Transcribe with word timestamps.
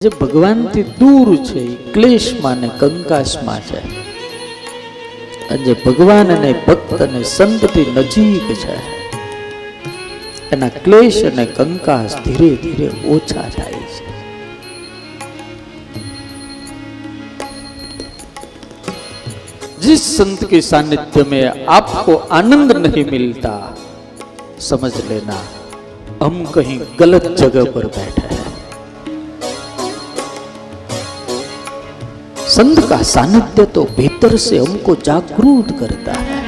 જે 0.00 0.10
ભગવાનથી 0.12 0.90
દૂર 0.94 1.28
છે 1.42 1.60
એ 1.60 1.72
ક્લેશમાં 1.92 2.60
ને 2.60 2.68
કંકાસમાં 2.72 3.62
છે 3.62 3.78
અને 5.46 5.62
જે 5.64 5.74
ભગવાન 5.76 6.28
અને 6.30 6.50
ભક્ત 6.58 7.00
અને 7.06 7.22
સંતથી 7.26 7.94
નજીક 7.96 8.46
છે 8.60 8.76
એના 10.52 10.76
ક્લેશ 10.76 11.18
અને 11.30 11.44
કંકાસ 11.48 12.12
ધીરે 12.24 12.50
ધીરે 12.62 12.88
ઓછા 13.08 13.48
થાય 13.56 13.82
છે 13.88 14.06
जिस 19.80 20.02
संत 20.12 20.40
के 20.50 20.60
सानिध्य 20.62 21.26
में 21.30 21.44
आपको 21.72 22.12
आनंद 22.38 22.70
नहीं 22.78 23.06
मिलता 23.10 23.54
समझ 24.62 24.94
लेना 25.10 25.38
हम 26.22 26.44
कहीं 26.54 26.80
गलत 27.00 27.26
जगह 27.36 27.72
पर 27.72 27.86
बैठे 27.96 28.26
हैं 28.26 28.36
संत 32.58 32.78
का 32.88 32.96
सानिध्य 33.02 33.64
तो 33.64 33.82
भीतर 33.96 34.36
से 34.36 34.58
हमको 34.58 34.94
जागरूक 34.94 35.68
करता 35.80 36.12
है। 36.12 36.38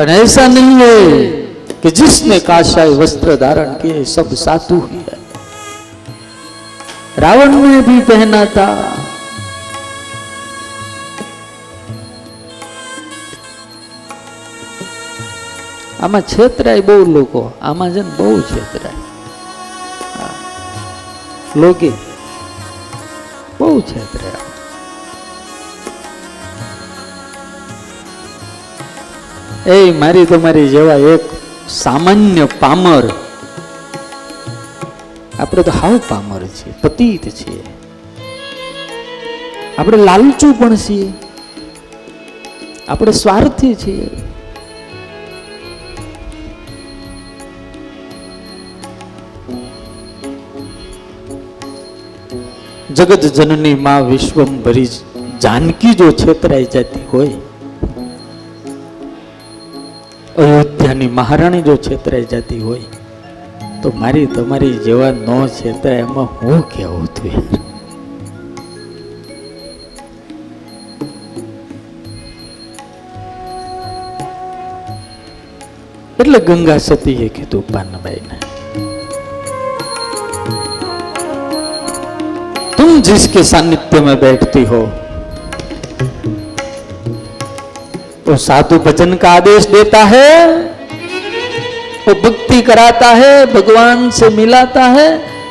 ऐसा 0.00 0.46
नहीं 0.46 0.76
है 0.76 1.30
कि 1.82 1.90
जिसने 1.90 2.38
काशाय 2.40 2.88
वस्त्र 2.88 3.36
धारण 3.36 3.72
किए, 3.72 4.04
सब 4.04 4.34
साधु 4.34 4.80
ही 4.86 4.98
है। 4.98 5.18
रावण 7.18 7.54
ने 7.54 7.80
भी 7.80 8.00
पहना 8.00 8.44
था। 8.44 8.68
આમાં 16.00 16.20
છેતરાય 16.20 16.80
બહુ 16.80 17.12
લોકો. 17.12 17.52
આમાં 17.62 17.90
છે 17.90 18.02
ને 18.02 18.10
બહુ 18.16 18.40
છેતરાય. 18.40 18.92
લોકે 21.56 21.92
બહુ 23.60 23.80
છેતરાય 23.80 24.30
એ 29.70 29.92
મારી 29.92 30.24
તમારી 30.24 30.68
જેવા 30.68 30.94
એક 30.94 31.20
સામાન્ય 31.68 32.44
પામર. 32.44 33.10
આપણે 35.38 35.62
તો 35.62 35.70
હાવ 35.82 36.00
પામર 36.08 36.40
છીએ, 36.46 36.74
પતિત 36.82 37.28
છીએ. 37.28 37.64
આપણે 39.78 39.98
લાલચુ 39.98 40.52
પણ 40.52 40.76
છીએ. 40.76 41.12
આપણે 42.88 43.12
સ્વાર્થી 43.12 43.74
છીએ. 43.74 44.10
જગત 52.96 53.24
જનની 53.36 53.74
માં 53.86 54.06
વિશ્વંભરી 54.10 54.88
જાનકી 55.42 55.94
જો 56.00 56.08
છેતરાઈ 56.22 56.66
જતી 56.74 57.04
હોય, 57.12 57.36
અયોધ્યાની 60.42 61.10
મહારાણી 61.18 61.62
જો 61.68 61.76
છેતરાઈ 61.86 62.28
જતી 62.32 62.60
હોય, 62.60 62.88
તો 63.82 63.92
મારી 64.02 64.26
તમારી 64.26 64.76
જેવા 64.86 65.12
નો 65.12 65.38
છેતરાય 65.58 66.06
એમાં 66.08 66.30
હું 66.42 66.62
કેવું 66.72 67.06
હતું 67.06 67.34
એટલે 76.20 76.40
ગંગા 76.46 76.80
સતીએ 76.86 77.28
કીધું 77.36 77.64
પાનબાઈને 77.72 78.49
तुम 82.99 83.01
जिसके 83.01 83.43
सानिध्य 83.43 83.99
में 84.01 84.19
बैठती 84.19 84.63
हो 84.63 84.81
वो 88.27 88.37
साधु 88.41 88.79
भजन 88.81 89.15
का 89.15 89.31
आदेश 89.31 89.65
देता 89.69 90.03
है 90.05 90.29
वो 92.07 92.13
भक्ति 92.21 92.61
कराता 92.61 93.09
है 93.15 93.33
भगवान 93.53 94.09
से 94.11 94.29
मिलाता 94.35 94.83
है 94.91 95.09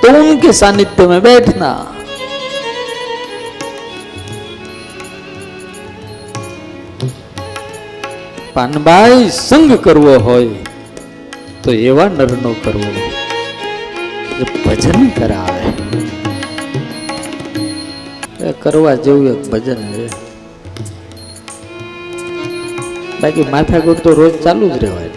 तो 0.00 0.16
उनके 0.20 0.52
सानिध्य 0.54 1.06
में 1.06 1.20
बैठना 1.22 1.74
પાનબાઈ 8.56 9.24
સંગ 9.38 9.72
કરવો 9.84 10.12
હોય 10.18 10.52
તો 11.62 11.70
એવા 11.88 12.04
નરનો 12.10 12.52
કરવો 12.62 12.90
જે 14.38 14.44
ભજન 14.54 15.02
કરાવે 15.16 15.72
કરવા 18.63 18.95
જેવું 18.95 19.27
એક 19.31 19.41
ભજન 19.51 19.81
છે. 19.93 20.05
બાકી 23.21 23.45
માથાકૂટ 23.51 23.99
તો 24.03 24.11
રોજ 24.13 24.33
ચાલુ 24.43 24.69
જ 24.69 24.77
રહેવાય. 24.83 25.09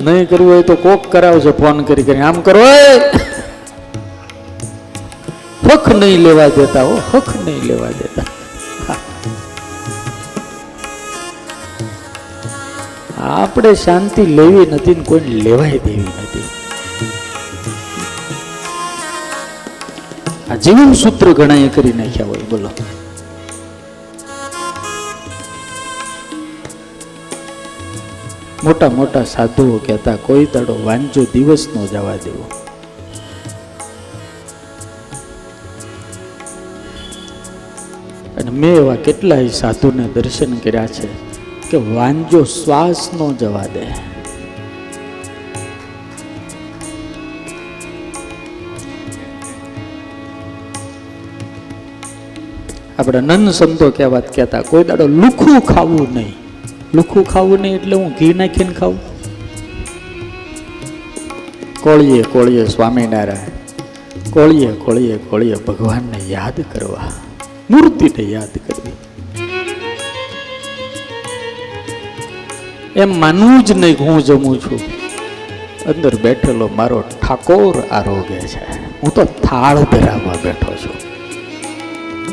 નહીં 0.00 0.28
કરવું 0.28 0.52
હોય 0.52 0.62
તો 0.62 0.74
કોક 0.76 1.02
કરાવશે 1.12 1.50
ફોન 1.50 1.82
કરી 1.82 2.02
કરી 2.02 2.20
આમ 2.20 2.40
કરો 2.40 2.64
હક 5.66 5.86
નહીં 5.88 6.20
લેવા 6.22 6.48
દેતા 6.48 6.82
હો, 6.82 6.94
હક 7.14 7.28
નહીં 7.44 7.62
લેવા 7.70 7.92
દેતા. 8.00 8.28
આપણે 13.26 13.74
શાંતિ 13.74 14.22
લેવી 14.26 14.66
નથી 14.72 14.94
ને 14.94 15.04
કોઈ 15.04 15.20
લેવાય 15.20 15.78
દેવી 15.86 16.12
નથી. 16.20 16.44
આ 20.50 20.56
જીવન 20.56 20.92
સૂત્ર 20.92 21.32
ઘણા 21.32 21.68
કરી 21.74 21.92
નાખ્યા 21.92 22.26
હોય, 22.26 22.38
બોલો. 22.38 22.70
મોટા 28.64 28.88
મોટા 28.88 29.24
સાધુઓ 29.24 29.78
કહેતા, 29.78 30.16
કોઈ 30.16 30.46
દાડો 30.46 30.84
વાંચો 30.84 31.24
દિવસ 31.32 31.68
નો 31.76 31.86
જવા 31.86 32.16
દેવો. 32.16 32.44
અને 38.36 38.50
મેં 38.50 38.76
એવા 38.76 38.94
કેટલાય 38.94 39.48
સાધુને 39.48 40.08
દર્શન 40.08 40.56
કર્યા 40.56 40.86
છે 40.86 41.08
કે 41.70 41.76
વાંજો 41.76 42.44
શ્વાસ 42.44 43.10
નો 43.14 43.32
જવા 43.32 43.66
દે. 43.66 44.15
આપણે 52.98 53.20
નન 53.20 53.50
સંતો 53.52 53.86
કહેવાત 53.96 54.26
કહેતા, 54.34 54.62
કોઈ 54.70 54.84
દાડો 54.88 55.06
લુખું 55.22 55.60
ખાવું 55.70 56.08
નહીં. 56.14 56.34
લુખું 56.96 57.24
ખાવું 57.32 57.60
નહીં 57.62 57.76
એટલે 57.78 57.96
હું 58.00 58.10
ઘી 58.18 58.34
નાખીને 58.40 58.74
ખાવું 58.78 59.00
કોળીએ 61.84 62.22
કોળીએ 62.34 62.64
સ્વામિનારાયણ, 62.74 63.52
કોળીએ 64.34 64.70
કોળીએ 64.84 65.16
કોળીએ 65.30 65.56
ભગવાનને 65.66 66.18
યાદ 66.34 66.58
કરવા, 66.72 67.10
મૂર્તિને 67.70 68.24
યાદ 68.34 68.54
કરવી. 68.66 68.96
એમ 72.96 73.10
માનવું 73.22 73.58
જ 73.66 73.68
નહીં 73.82 73.98
હું 74.04 74.22
જમું 74.28 74.56
છું. 74.60 74.80
અંદર 75.90 76.14
બેઠેલો 76.24 76.66
મારો 76.78 77.02
ઠાકોર 77.10 77.74
આરોગ્ય 77.90 78.40
છે. 78.52 78.64
હું 79.02 79.10
તો 79.16 79.24
થાળ 79.44 79.78
ધરાવવા 79.92 80.38
બેઠો 80.44 80.72
છું. 80.82 80.96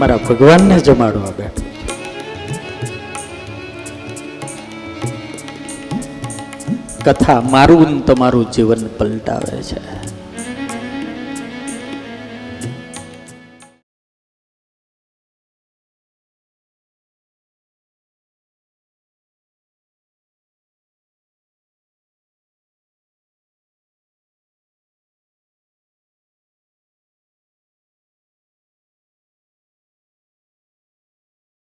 મારા 0.00 0.20
ભગવાનને 0.28 0.76
જમાડવા 0.80 1.32
બેઠો 1.38 1.64
કથા 7.06 7.40
મારું 7.52 7.92
તમારું 8.08 8.46
જીવન 8.54 8.82
પલટાવે 8.98 9.56
છે. 9.68 9.80